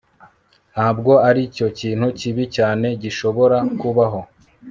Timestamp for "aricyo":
1.27-1.67